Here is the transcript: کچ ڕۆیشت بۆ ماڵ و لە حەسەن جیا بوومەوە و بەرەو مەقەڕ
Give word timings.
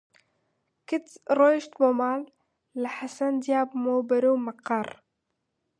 کچ 0.87 1.07
ڕۆیشت 1.37 1.71
بۆ 1.79 1.89
ماڵ 1.99 2.19
و 2.29 2.33
لە 2.81 2.89
حەسەن 2.97 3.33
جیا 3.43 3.61
بوومەوە 3.69 3.97
و 3.99 4.07
بەرەو 4.09 4.35
مەقەڕ 4.45 4.87